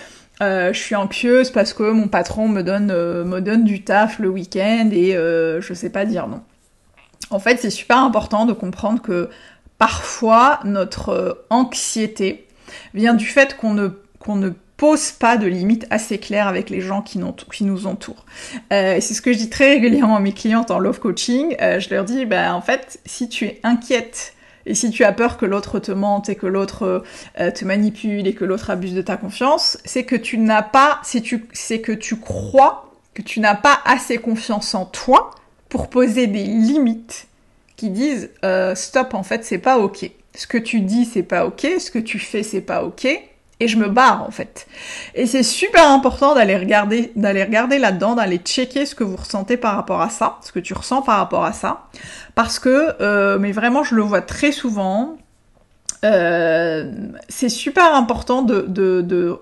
euh, 0.42 0.74
je 0.74 0.80
suis 0.80 0.96
anxieuse 0.96 1.52
parce 1.52 1.74
que 1.74 1.92
mon 1.92 2.08
patron 2.08 2.48
me 2.48 2.64
donne, 2.64 2.92
euh, 2.92 3.24
me 3.24 3.40
donne 3.40 3.64
du 3.64 3.84
taf 3.84 4.20
le 4.20 4.30
week-end 4.30 4.90
et 4.92 5.16
euh, 5.16 5.62
je 5.62 5.74
sais 5.74 5.90
pas 5.90 6.06
dire 6.06 6.28
non. 6.28 6.42
En 7.30 7.40
fait, 7.40 7.58
c'est 7.58 7.70
super 7.70 8.00
important 8.00 8.46
de 8.46 8.54
comprendre 8.54 9.02
que 9.02 9.30
parfois 9.78 10.60
notre 10.66 11.46
anxiété 11.50 12.48
vient 12.94 13.14
du 13.14 13.26
fait 13.26 13.58
qu'on 13.58 13.74
ne, 13.74 13.90
qu'on 14.20 14.36
ne 14.36 14.50
pose 14.78 15.12
pas 15.12 15.38
de 15.38 15.48
limites 15.48 15.88
assez 15.90 16.18
claires 16.18 16.48
avec 16.48 16.70
les 16.70 16.82
gens 16.82 17.02
qui, 17.02 17.20
nous 17.20 17.88
entourent. 17.88 18.26
Euh, 18.72 18.98
c'est 19.00 19.14
ce 19.14 19.22
que 19.22 19.32
je 19.34 19.38
dis 19.38 19.50
très 19.50 19.70
régulièrement 19.70 20.18
à 20.18 20.20
mes 20.20 20.34
clientes 20.34 20.72
en 20.72 20.80
love 20.80 21.00
coaching. 21.00 21.56
je 21.60 21.90
leur 21.90 22.04
dis, 22.04 22.26
bah, 22.26 22.54
en 22.54 22.62
fait, 22.62 23.00
si 23.06 23.30
tu 23.30 23.46
es 23.46 23.60
inquiète 23.64 24.34
et 24.66 24.76
si 24.76 24.90
tu 24.90 25.04
as 25.04 25.12
peur 25.12 25.38
que 25.38 25.46
l'autre 25.46 25.80
te 25.80 25.92
mente 25.92 26.30
et 26.30 26.36
que 26.36 26.48
l'autre 26.48 27.04
euh, 27.40 27.52
te 27.52 27.66
manipule 27.66 28.28
et 28.28 28.34
que 28.34 28.46
l'autre 28.46 28.70
abuse 28.70 28.94
de 28.94 29.02
ta 29.02 29.18
confiance, 29.18 29.78
c'est 29.86 30.06
que 30.06 30.16
tu 30.16 30.38
n'as 30.38 30.62
pas, 30.62 31.00
c'est 31.04 31.22
tu, 31.22 31.46
c'est 31.54 31.82
que 31.82 31.92
tu 31.92 32.18
crois 32.18 32.92
que 33.14 33.22
tu 33.22 33.40
n'as 33.40 33.56
pas 33.56 33.80
assez 33.86 34.18
confiance 34.18 34.74
en 34.74 34.86
toi 34.86 35.32
pour 35.70 35.90
poser 35.90 36.28
des 36.28 36.44
limites 36.44 37.28
qui 37.76 37.90
disent 37.90 38.30
euh, 38.46 38.76
stop 38.76 39.14
en 39.14 39.24
fait 39.24 39.44
c'est 39.44 39.58
pas 39.58 39.80
ok. 39.80 40.10
Ce 40.36 40.48
que 40.48 40.58
tu 40.58 40.82
dis 40.82 41.06
c'est 41.06 41.24
pas 41.24 41.46
ok, 41.46 41.68
ce 41.80 41.92
que 41.92 42.00
tu 42.00 42.20
fais 42.20 42.44
c'est 42.44 42.62
pas 42.62 42.84
ok 42.84 43.08
et 43.60 43.68
je 43.68 43.78
me 43.78 43.88
barre 43.88 44.24
en 44.24 44.32
fait. 44.32 44.68
Et 45.16 45.26
c'est 45.26 45.44
super 45.44 45.90
important 45.90 46.36
d'aller 46.36 46.58
regarder 46.58 47.12
d'aller 47.16 47.44
regarder 47.44 47.80
là-dedans, 47.80 48.16
d'aller 48.16 48.38
checker 48.38 48.86
ce 48.86 48.96
que 48.96 49.04
vous 49.04 49.16
ressentez 49.16 49.58
par 49.58 49.76
rapport 49.76 50.02
à 50.02 50.10
ça, 50.10 50.38
ce 50.42 50.52
que 50.52 50.60
tu 50.60 50.74
ressens 50.74 51.02
par 51.02 51.18
rapport 51.18 51.46
à 51.46 51.54
ça 51.54 51.88
parce 52.36 52.60
que 52.60 52.96
euh, 53.02 53.38
mais 53.40 53.52
vraiment 53.52 53.84
je 53.84 53.96
le 53.96 54.02
vois 54.02 54.22
très 54.22 54.52
souvent 54.52 55.18
euh, 56.04 56.92
c'est 57.30 57.50
super 57.50 57.96
important 57.96 58.42
de, 58.42 58.62
de, 58.68 59.02
de, 59.02 59.40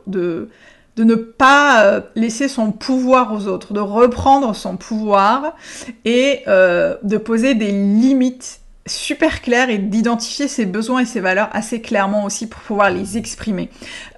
de 0.95 1.03
ne 1.03 1.15
pas 1.15 1.85
euh, 1.85 2.01
laisser 2.15 2.47
son 2.47 2.71
pouvoir 2.71 3.33
aux 3.33 3.47
autres, 3.47 3.73
de 3.73 3.79
reprendre 3.79 4.55
son 4.55 4.77
pouvoir 4.77 5.55
et 6.05 6.41
euh, 6.47 6.95
de 7.03 7.17
poser 7.17 7.55
des 7.55 7.71
limites 7.71 8.60
super 8.87 9.41
claires 9.41 9.69
et 9.69 9.77
d'identifier 9.77 10.47
ses 10.47 10.65
besoins 10.65 11.01
et 11.01 11.05
ses 11.05 11.19
valeurs 11.19 11.49
assez 11.53 11.81
clairement 11.81 12.25
aussi 12.25 12.47
pour 12.47 12.61
pouvoir 12.61 12.89
les 12.89 13.17
exprimer. 13.17 13.69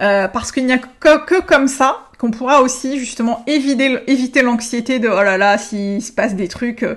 Euh, 0.01 0.27
parce 0.27 0.51
qu'il 0.51 0.65
n'y 0.65 0.73
a 0.73 0.77
que, 0.77 1.25
que, 1.25 1.41
comme 1.41 1.67
ça 1.67 1.99
qu'on 2.17 2.31
pourra 2.31 2.61
aussi 2.61 2.99
justement 2.99 3.43
éviter, 3.47 3.99
éviter 4.07 4.43
l'anxiété 4.43 4.99
de 4.99 5.09
oh 5.09 5.23
là 5.23 5.37
là 5.37 5.57
s'il 5.57 6.01
se 6.01 6.13
passe 6.13 6.35
des 6.35 6.47
trucs, 6.47 6.83
euh, 6.83 6.95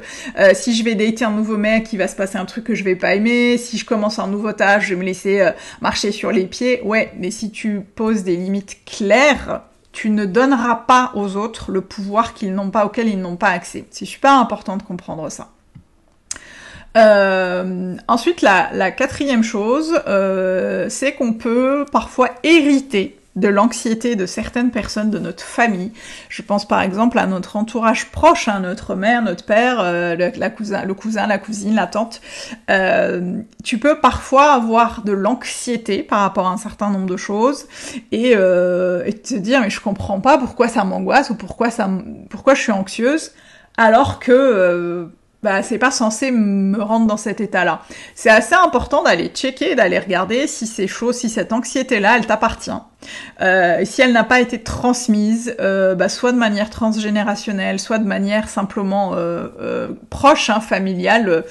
si 0.54 0.72
je 0.72 0.84
vais 0.84 0.94
dater 0.94 1.24
un 1.24 1.32
nouveau 1.32 1.56
mec, 1.56 1.92
il 1.92 1.96
va 1.96 2.06
se 2.06 2.14
passer 2.14 2.38
un 2.38 2.44
truc 2.44 2.62
que 2.62 2.76
je 2.76 2.84
vais 2.84 2.94
pas 2.94 3.16
aimer, 3.16 3.58
si 3.58 3.76
je 3.76 3.84
commence 3.84 4.20
un 4.20 4.28
nouveau 4.28 4.52
tâche, 4.52 4.84
je 4.84 4.94
vais 4.94 5.00
me 5.00 5.04
laisser 5.04 5.40
euh, 5.40 5.50
marcher 5.80 6.12
sur 6.12 6.30
les 6.30 6.46
pieds. 6.46 6.80
Ouais, 6.82 7.12
mais 7.18 7.32
si 7.32 7.50
tu 7.50 7.80
poses 7.80 8.22
des 8.22 8.36
limites 8.36 8.84
claires, 8.84 9.62
tu 9.90 10.10
ne 10.10 10.26
donneras 10.26 10.76
pas 10.86 11.10
aux 11.16 11.36
autres 11.36 11.72
le 11.72 11.80
pouvoir 11.80 12.32
qu'ils 12.32 12.54
n'ont 12.54 12.70
pas, 12.70 12.86
auquel 12.86 13.08
ils 13.08 13.18
n'ont 13.18 13.36
pas 13.36 13.48
accès. 13.48 13.84
C'est 13.90 14.04
super 14.04 14.32
important 14.34 14.76
de 14.76 14.84
comprendre 14.84 15.28
ça. 15.28 15.48
Euh, 16.96 17.96
ensuite, 18.08 18.42
la, 18.42 18.90
quatrième 18.90 19.42
chose, 19.42 20.00
euh, 20.06 20.86
c'est 20.88 21.12
qu'on 21.12 21.34
peut 21.34 21.84
parfois 21.90 22.30
hériter 22.42 23.18
de 23.36 23.48
l'anxiété 23.48 24.16
de 24.16 24.24
certaines 24.24 24.70
personnes 24.70 25.10
de 25.10 25.18
notre 25.18 25.44
famille. 25.44 25.92
Je 26.30 26.42
pense 26.42 26.66
par 26.66 26.80
exemple 26.80 27.18
à 27.18 27.26
notre 27.26 27.56
entourage 27.56 28.10
proche, 28.10 28.48
hein, 28.48 28.60
notre 28.60 28.94
mère, 28.94 29.22
notre 29.22 29.44
père, 29.44 29.78
euh, 29.80 30.16
le, 30.16 30.32
la 30.36 30.50
cousin, 30.50 30.84
le 30.84 30.94
cousin, 30.94 31.26
la 31.26 31.38
cousine, 31.38 31.74
la 31.74 31.86
tante. 31.86 32.22
Euh, 32.70 33.40
tu 33.62 33.78
peux 33.78 34.00
parfois 34.00 34.52
avoir 34.52 35.02
de 35.04 35.12
l'anxiété 35.12 36.02
par 36.02 36.20
rapport 36.20 36.46
à 36.46 36.50
un 36.50 36.56
certain 36.56 36.88
nombre 36.88 37.06
de 37.06 37.18
choses 37.18 37.66
et, 38.10 38.32
euh, 38.34 39.04
et 39.04 39.12
te 39.12 39.34
dire 39.34 39.60
mais 39.60 39.70
je 39.70 39.80
comprends 39.80 40.20
pas 40.20 40.38
pourquoi 40.38 40.68
ça 40.68 40.84
m'angoisse 40.84 41.28
ou 41.28 41.34
pourquoi 41.34 41.70
ça, 41.70 41.90
pourquoi 42.30 42.54
je 42.54 42.62
suis 42.62 42.72
anxieuse 42.72 43.32
alors 43.76 44.18
que 44.18 44.32
euh, 44.32 45.06
bah, 45.42 45.62
c'est 45.62 45.78
pas 45.78 45.90
censé 45.90 46.30
me 46.30 46.80
rendre 46.82 47.06
dans 47.06 47.16
cet 47.16 47.40
état-là. 47.40 47.82
C'est 48.14 48.30
assez 48.30 48.54
important 48.54 49.02
d'aller 49.02 49.28
checker, 49.28 49.74
d'aller 49.74 49.98
regarder 49.98 50.46
si 50.46 50.66
ces 50.66 50.88
choses, 50.88 51.16
si 51.16 51.28
cette 51.28 51.52
anxiété-là, 51.52 52.16
elle 52.16 52.26
t'appartient. 52.26 52.70
Euh, 53.40 53.82
si 53.84 54.02
elle 54.02 54.12
n'a 54.12 54.24
pas 54.24 54.40
été 54.40 54.58
transmise, 54.58 55.54
euh, 55.60 55.94
bah, 55.94 56.08
soit 56.08 56.32
de 56.32 56.38
manière 56.38 56.70
transgénérationnelle, 56.70 57.78
soit 57.78 57.98
de 57.98 58.06
manière 58.06 58.48
simplement 58.48 59.14
euh, 59.14 59.48
euh 59.60 59.88
proche, 60.10 60.50
hein, 60.50 60.60
familiale, 60.60 61.44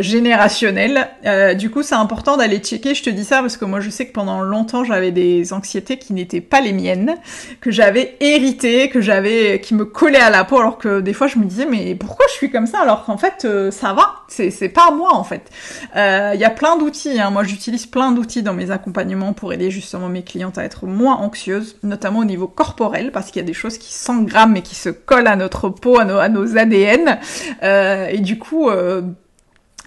générationnelle. 0.00 1.08
Du 1.56 1.70
coup, 1.70 1.82
c'est 1.82 1.94
important 1.94 2.36
d'aller 2.36 2.58
checker. 2.58 2.94
Je 2.94 3.02
te 3.02 3.10
dis 3.10 3.24
ça 3.24 3.40
parce 3.40 3.56
que 3.56 3.64
moi, 3.64 3.80
je 3.80 3.90
sais 3.90 4.06
que 4.06 4.12
pendant 4.12 4.42
longtemps, 4.42 4.84
j'avais 4.84 5.10
des 5.10 5.52
anxiétés 5.52 5.98
qui 5.98 6.12
n'étaient 6.12 6.40
pas 6.40 6.60
les 6.60 6.72
miennes, 6.72 7.14
que 7.60 7.70
j'avais 7.70 8.16
héritées, 8.20 8.88
que 8.90 9.00
j'avais, 9.00 9.60
qui 9.60 9.74
me 9.74 9.84
collaient 9.84 10.20
à 10.20 10.30
la 10.30 10.44
peau, 10.44 10.58
alors 10.58 10.78
que 10.78 11.00
des 11.00 11.12
fois, 11.12 11.26
je 11.26 11.38
me 11.38 11.44
disais 11.44 11.66
mais 11.66 11.94
pourquoi 11.94 12.26
je 12.28 12.34
suis 12.34 12.50
comme 12.50 12.66
ça 12.66 12.80
alors 12.80 13.04
qu'en 13.04 13.16
fait, 13.16 13.46
ça 13.70 13.92
va. 13.92 14.14
C'est 14.28 14.68
pas 14.68 14.90
moi 14.90 15.14
en 15.14 15.24
fait. 15.24 15.50
Il 15.94 16.40
y 16.40 16.44
a 16.44 16.50
plein 16.50 16.76
d'outils. 16.76 17.20
Hein. 17.20 17.30
Moi, 17.30 17.44
j'utilise 17.44 17.86
plein 17.86 18.12
d'outils 18.12 18.42
dans 18.42 18.54
mes 18.54 18.70
accompagnements 18.70 19.32
pour 19.32 19.52
aider 19.52 19.70
justement 19.70 20.08
mes 20.08 20.22
clientes 20.22 20.58
à 20.58 20.64
être 20.64 20.86
moins 20.92 21.16
anxieuse, 21.16 21.76
notamment 21.82 22.20
au 22.20 22.24
niveau 22.24 22.46
corporel, 22.46 23.10
parce 23.12 23.30
qu'il 23.30 23.40
y 23.40 23.44
a 23.44 23.46
des 23.46 23.54
choses 23.54 23.78
qui 23.78 23.92
s'engramment 23.92 24.56
et 24.56 24.62
qui 24.62 24.74
se 24.74 24.88
collent 24.88 25.26
à 25.26 25.36
notre 25.36 25.68
peau, 25.68 25.98
à 25.98 26.28
nos, 26.28 26.56
ADN. 26.56 27.18
Euh, 27.62 28.06
et 28.06 28.18
du 28.18 28.38
coup, 28.38 28.68
euh, 28.68 29.02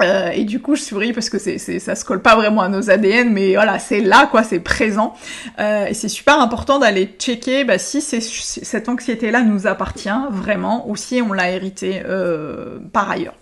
euh, 0.01 0.29
et 0.29 0.43
du 0.43 0.61
coup, 0.61 0.75
je 0.75 0.81
souris 0.81 1.13
parce 1.13 1.29
que 1.29 1.39
c'est, 1.39 1.57
c'est, 1.57 1.79
ça 1.79 1.95
se 1.95 2.03
colle 2.03 2.21
pas 2.21 2.35
vraiment 2.35 2.61
à 2.61 2.69
nos 2.69 2.89
ADN, 2.89 3.31
mais 3.31 3.53
voilà, 3.55 3.79
c'est 3.79 4.01
là, 4.01 4.27
quoi, 4.29 4.43
c'est 4.43 4.59
présent. 4.59 5.13
Et 5.59 5.93
c'est 5.93 6.09
super 6.09 6.39
important 6.41 6.79
d'aller 6.79 7.15
checker 7.17 7.63
bah, 7.63 7.77
si 7.77 8.01
cette 8.01 8.89
anxiété-là 8.89 9.41
nous 9.41 9.67
appartient 9.67 10.09
vraiment 10.31 10.89
ou 10.89 10.95
si 10.95 11.21
on 11.21 11.31
l'a 11.31 11.51
hérité 11.51 12.01
euh, 12.05 12.79
par 12.91 13.09
ailleurs. 13.09 13.35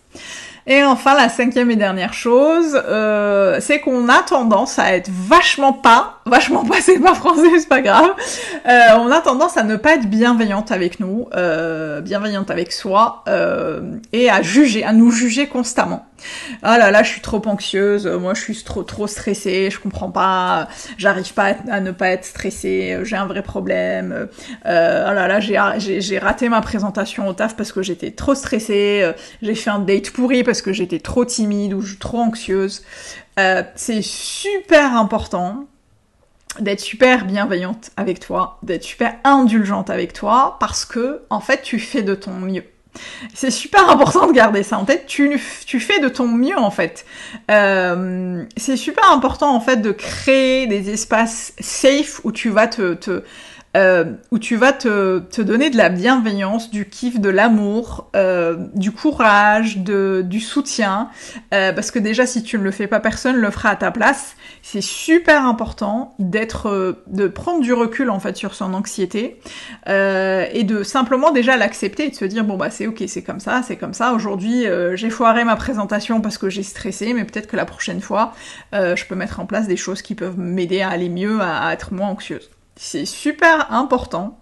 Et 0.66 0.82
enfin, 0.84 1.16
la 1.16 1.28
cinquième 1.28 1.72
et 1.72 1.76
dernière 1.76 2.14
chose, 2.14 2.82
euh, 2.88 3.58
c'est 3.60 3.80
qu'on 3.82 4.08
a 4.08 4.22
tendance 4.22 4.80
à 4.80 4.96
être 4.96 5.10
vachement 5.12 5.74
pas, 5.74 6.22
vachement 6.26 6.64
pas, 6.64 6.78
c'est 6.82 7.00
pas 7.00 7.14
français, 7.14 7.60
c'est 7.60 7.68
pas 7.68 7.82
grave. 7.82 8.12
Euh, 8.68 8.98
on 9.00 9.12
a 9.12 9.20
tendance 9.20 9.58
à 9.58 9.64
ne 9.64 9.76
pas 9.76 9.96
être 9.96 10.10
bienveillante 10.10 10.72
avec 10.72 11.02
nous, 11.02 11.28
euh, 11.36 12.00
bienveillante 12.00 12.50
avec 12.50 12.72
soi, 12.72 13.24
euh, 13.28 13.82
et 14.14 14.30
à 14.30 14.42
juger, 14.42 14.86
à 14.86 14.94
nous 14.94 15.12
juger 15.12 15.48
constamment. 15.48 16.06
Ah 16.62 16.78
là 16.78 16.92
là, 16.92 17.04
je 17.04 17.10
suis 17.10 17.20
trop 17.20 17.42
anxieuse, 17.48 18.08
moi 18.08 18.34
je 18.34 18.42
suis 18.42 18.64
trop 18.64 18.84
trop 18.84 19.08
stressée, 19.08 19.70
je 19.70 19.78
comprends 19.78 20.10
pas, 20.10 20.70
j'arrive 20.98 21.34
pas 21.34 21.56
à, 21.70 21.82
ne 21.82 21.92
pas 21.92 22.10
être 22.10 22.24
stressée, 22.24 22.98
j'ai 23.04 23.18
un 23.18 23.26
vrai 23.26 23.42
problème. 23.42 24.30
Euh, 24.66 25.06
ah 25.06 25.14
là 25.14 25.28
là, 25.28 25.42
j'ai 25.42 26.20
raté 26.20 26.48
ma 26.48 26.62
présentation 26.62 27.28
au 27.28 27.34
taf 27.34 27.58
parce 27.58 27.74
que 27.74 27.82
j'étais 27.82 28.12
trop 28.12 28.36
stressée, 28.36 29.12
j'ai 29.42 29.56
fait 29.56 29.70
un 29.70 29.80
date 29.80 30.12
pourri 30.12 30.46
parce 30.46 30.53
que 30.62 30.74
j'étais 30.74 31.00
trop 31.00 31.26
timide 31.26 31.74
ou 31.74 31.84
trop 32.00 32.20
anxieuse. 32.20 32.84
Euh, 33.40 33.64
c'est 33.76 34.02
super 34.02 34.96
important 34.96 35.66
d'être 36.60 36.82
super 36.82 37.26
bienveillante 37.26 37.92
avec 37.98 38.20
toi, 38.20 38.60
d'être 38.62 38.84
super 38.84 39.16
indulgente 39.24 39.90
avec 39.90 40.14
toi 40.14 40.58
parce 40.60 40.86
que 40.86 41.22
en 41.30 41.40
fait 41.40 41.62
tu 41.64 41.80
fais 41.80 42.04
de 42.04 42.14
ton 42.14 42.34
mieux. 42.34 42.64
C'est 43.34 43.50
super 43.50 43.90
important 43.90 44.28
de 44.28 44.34
garder 44.34 44.62
ça 44.62 44.78
en 44.78 44.86
tête. 44.86 45.08
Tu, 45.08 45.40
fais 45.40 46.00
de 46.00 46.10
ton 46.10 46.28
mieux 46.28 46.58
en 46.58 46.70
fait. 46.70 47.06
Euh, 47.50 48.44
c'est 48.56 48.78
super 48.78 49.12
important 49.12 49.56
en 49.56 49.60
fait 49.60 49.78
de 49.78 49.92
créer 49.92 50.68
des 50.68 50.92
espaces 50.92 51.54
safe 51.60 52.22
où 52.24 52.32
tu 52.32 52.50
vas 52.50 52.68
te 52.68 53.24
euh, 53.76 54.14
où 54.32 54.40
tu 54.40 54.56
vas 54.56 54.72
te, 54.72 55.42
donner 55.42 55.70
de 55.70 55.78
la 55.78 55.90
bienveillance, 55.90 56.70
du 56.70 56.88
kiff, 56.88 57.20
de 57.20 57.30
l'amour, 57.30 58.10
euh, 58.16 58.68
du 58.76 58.92
courage, 58.92 59.78
du 59.78 60.40
soutien, 60.40 61.10
euh, 61.54 61.74
parce 61.74 61.92
que 61.92 62.00
déjà 62.00 62.26
si 62.26 62.44
tu 62.44 62.58
ne 62.58 62.64
le 62.64 62.72
fais 62.72 62.88
pas, 62.88 63.00
personne 63.00 63.36
le 63.36 63.50
fera 63.50 63.70
à 63.70 63.76
ta 63.76 63.92
place. 63.92 64.36
C'est 64.62 64.82
super 64.82 65.46
important 65.46 66.16
d'être, 66.20 66.70
euh, 66.70 67.04
de 67.08 67.28
prendre 67.28 67.62
du 67.62 67.74
recul 67.74 68.10
en 68.10 68.20
fait 68.20 68.38
sur 68.38 68.54
son 68.54 68.74
anxiété 68.74 69.40
et 69.88 70.64
de 70.64 70.84
simplement 70.84 71.32
déjà 71.32 71.58
l'accepter 71.58 72.06
et 72.06 72.10
de 72.10 72.16
se 72.16 72.26
dire 72.26 72.44
bon 72.44 72.58
bah 72.58 72.70
c'est 72.70 72.88
ok, 72.88 73.04
c'est 73.08 73.24
comme 73.24 73.40
ça, 73.40 73.62
c'est 73.66 73.76
comme 73.76 73.94
ça. 73.94 74.14
Aujourd'hui 74.14 74.66
j'ai 74.94 75.10
foiré 75.10 75.44
ma 75.44 75.56
présentation 75.56 76.22
parce 76.22 76.38
que 76.38 76.50
j'ai 76.50 76.64
stressé, 76.64 77.14
mais 77.14 77.26
peut-être 77.26 77.48
que 77.48 77.56
la 77.56 77.66
prochaine 77.66 78.02
fois 78.02 78.34
je 78.72 79.06
peux 79.06 79.16
mettre 79.16 79.40
en 79.40 79.46
place 79.46 79.68
des 79.68 79.78
choses 79.78 80.02
qui 80.02 80.16
peuvent 80.16 80.38
m'aider 80.38 80.82
à 80.82 80.90
aller 80.90 81.10
mieux, 81.10 81.42
à 81.42 81.74
être 81.74 81.94
moins 81.94 82.10
anxieuse 82.10 82.50
c'est 82.76 83.06
super 83.06 83.72
important 83.72 84.40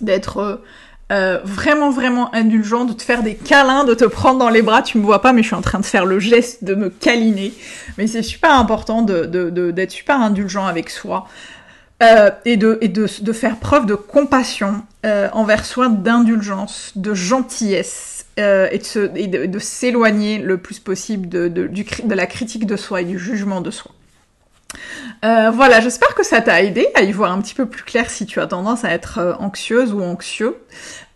d'être 0.00 0.62
euh, 1.10 1.40
vraiment 1.42 1.90
vraiment 1.90 2.34
indulgent, 2.34 2.84
de 2.84 2.92
te 2.92 3.02
faire 3.02 3.22
des 3.22 3.34
câlins, 3.34 3.84
de 3.84 3.94
te 3.94 4.04
prendre 4.04 4.38
dans 4.38 4.50
les 4.50 4.62
bras. 4.62 4.82
Tu 4.82 4.98
me 4.98 5.02
vois 5.02 5.22
pas, 5.22 5.32
mais 5.32 5.42
je 5.42 5.48
suis 5.48 5.56
en 5.56 5.62
train 5.62 5.80
de 5.80 5.86
faire 5.86 6.04
le 6.04 6.20
geste 6.20 6.64
de 6.64 6.74
me 6.74 6.90
câliner. 6.90 7.52
Mais 7.96 8.06
c'est 8.06 8.22
super 8.22 8.52
important 8.52 9.02
de, 9.02 9.24
d'être 9.70 9.90
super 9.90 10.20
indulgent 10.20 10.66
avec 10.66 10.90
soi. 10.90 11.26
Euh, 12.00 12.30
et, 12.44 12.56
de, 12.56 12.78
de, 12.80 13.08
de, 13.22 13.32
faire 13.32 13.58
preuve 13.58 13.84
de 13.84 13.96
compassion 13.96 14.84
euh, 15.04 15.28
envers 15.32 15.64
soi, 15.64 15.88
d'indulgence, 15.88 16.92
de 16.94 17.12
gentillesse, 17.12 18.26
euh, 18.38 18.68
et, 18.70 19.26
de, 19.26 19.46
de, 19.46 19.58
s'éloigner 19.58 20.38
le 20.38 20.58
plus 20.58 20.78
possible 20.78 21.28
de, 21.28 21.48
de, 21.48 21.66
de 21.66 22.14
la 22.14 22.26
critique 22.26 22.66
de 22.66 22.76
soi 22.76 23.00
et 23.00 23.04
du 23.04 23.18
jugement 23.18 23.60
de 23.60 23.72
soi. 23.72 23.90
Euh, 25.24 25.50
voilà, 25.50 25.80
j'espère 25.80 26.14
que 26.14 26.24
ça 26.24 26.40
t'a 26.40 26.62
aidé 26.62 26.88
à 26.94 27.02
y 27.02 27.12
voir 27.12 27.32
un 27.32 27.40
petit 27.40 27.54
peu 27.54 27.66
plus 27.66 27.82
clair 27.82 28.08
si 28.10 28.26
tu 28.26 28.40
as 28.40 28.46
tendance 28.46 28.84
à 28.84 28.90
être 28.90 29.18
euh, 29.18 29.34
anxieuse 29.38 29.92
ou 29.92 30.02
anxieux. 30.02 30.56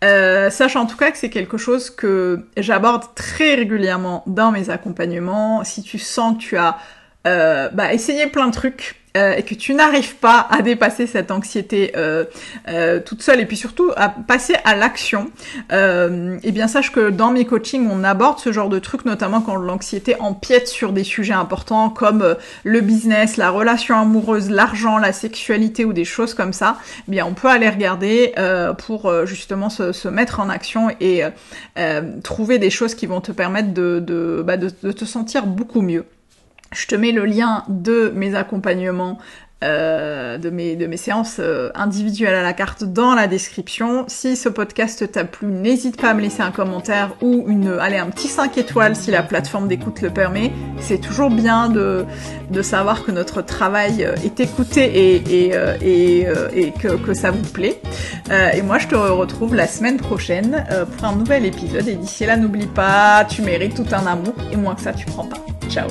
Euh, 0.03 0.49
sache 0.49 0.75
en 0.75 0.85
tout 0.85 0.97
cas 0.97 1.11
que 1.11 1.17
c'est 1.17 1.29
quelque 1.29 1.57
chose 1.57 1.89
que 1.89 2.45
j'aborde 2.57 3.03
très 3.15 3.55
régulièrement 3.55 4.23
dans 4.27 4.51
mes 4.51 4.69
accompagnements. 4.69 5.63
Si 5.63 5.81
tu 5.83 5.99
sens 5.99 6.37
que 6.37 6.41
tu 6.41 6.57
as 6.57 6.77
euh, 7.25 7.69
bah, 7.69 7.93
essayé 7.93 8.27
plein 8.27 8.47
de 8.47 8.53
trucs 8.53 9.02
euh, 9.15 9.35
et 9.35 9.43
que 9.43 9.53
tu 9.53 9.75
n'arrives 9.75 10.15
pas 10.15 10.47
à 10.49 10.63
dépasser 10.63 11.05
cette 11.05 11.29
anxiété 11.29 11.91
euh, 11.95 12.25
euh, 12.67 12.99
toute 12.99 13.21
seule 13.21 13.39
et 13.39 13.45
puis 13.45 13.57
surtout 13.57 13.91
à 13.95 14.09
passer 14.09 14.55
à 14.65 14.75
l'action, 14.75 15.29
eh 15.71 16.51
bien 16.51 16.67
sache 16.67 16.91
que 16.91 17.11
dans 17.11 17.29
mes 17.29 17.45
coachings 17.45 17.87
on 17.91 18.03
aborde 18.03 18.39
ce 18.39 18.51
genre 18.51 18.69
de 18.69 18.79
trucs 18.79 19.05
notamment 19.05 19.41
quand 19.41 19.55
l'anxiété 19.55 20.15
empiète 20.19 20.67
sur 20.67 20.93
des 20.93 21.03
sujets 21.03 21.33
importants 21.33 21.91
comme 21.91 22.35
le 22.63 22.81
business, 22.81 23.37
la 23.37 23.51
relation 23.51 23.97
amoureuse, 23.97 24.49
l'argent, 24.49 24.97
la 24.97 25.13
sexualité 25.13 25.85
ou 25.85 25.93
des 25.93 26.05
choses 26.05 26.33
comme 26.33 26.53
ça. 26.53 26.77
Eh 27.07 27.11
bien 27.11 27.25
on 27.25 27.33
peut 27.33 27.49
aller 27.49 27.69
regarder 27.69 28.33
pour 28.79 29.11
justement 29.25 29.69
se, 29.69 30.07
mettre 30.07 30.39
en 30.39 30.49
action 30.49 30.89
et 30.99 31.23
trouver 32.23 32.57
des 32.57 32.71
choses 32.71 32.95
qui 32.95 33.05
vont 33.05 33.21
te 33.21 33.31
permettre 33.31 33.73
de, 33.73 34.43
bah, 34.45 34.57
de 34.57 34.69
te 34.69 35.05
sentir 35.05 35.45
beaucoup 35.45 35.81
mieux. 35.81 36.05
Je 36.73 36.87
te 36.87 36.95
mets 36.95 37.11
le 37.11 37.25
lien 37.25 37.63
de 37.69 38.11
mes 38.15 38.35
accompagnements 38.35 39.19
euh, 39.63 40.37
de, 40.37 40.49
mes, 40.49 40.75
de 40.75 40.87
mes 40.87 40.97
séances 40.97 41.37
euh, 41.39 41.69
individuelles 41.73 42.35
à 42.35 42.41
la 42.41 42.51
carte 42.51 42.83
dans 42.83 43.15
la 43.15 43.27
description. 43.27 44.03
Si 44.07 44.35
ce 44.35 44.49
podcast 44.49 45.09
t'a 45.09 45.23
plu, 45.23 45.47
n'hésite 45.47 46.01
pas 46.01 46.09
à 46.09 46.13
me 46.13 46.19
laisser 46.21 46.41
un 46.41 46.51
commentaire 46.51 47.15
ou 47.21 47.45
une, 47.47 47.77
allez, 47.79 47.97
un 47.97 48.07
petit 48.07 48.27
5 48.27 48.57
étoiles 48.57 48.95
si 48.95 49.09
la 49.09 49.23
plateforme 49.23 49.69
d'écoute 49.69 50.01
le 50.01 50.09
permet. 50.09 50.51
C'est 50.79 50.97
toujours 50.99 51.29
bien 51.29 51.69
de, 51.69 52.03
de 52.51 52.61
savoir 52.61 53.05
que 53.05 53.11
notre 53.11 53.41
travail 53.41 54.03
euh, 54.03 54.15
est 54.25 54.41
écouté 54.41 54.83
et, 54.83 55.45
et, 55.45 55.53
et, 55.81 56.27
et 56.53 56.71
que, 56.71 56.97
que, 56.97 57.13
ça 57.13 57.31
vous 57.31 57.49
plaît. 57.51 57.79
et 58.53 58.61
moi, 58.63 58.79
je 58.79 58.87
te 58.87 58.95
retrouve 58.95 59.55
la 59.55 59.67
semaine 59.67 59.97
prochaine 59.97 60.65
pour 60.97 61.07
un 61.07 61.15
nouvel 61.15 61.45
épisode. 61.45 61.87
Et 61.87 61.95
d'ici 61.95 62.25
là, 62.25 62.35
n'oublie 62.35 62.67
pas, 62.67 63.25
tu 63.29 63.41
mérites 63.43 63.75
tout 63.75 63.95
un 63.95 64.05
amour 64.07 64.33
et 64.51 64.57
moins 64.57 64.75
que 64.75 64.81
ça, 64.81 64.91
tu 64.91 65.05
prends 65.05 65.25
pas. 65.25 65.37
Ciao 65.69 65.87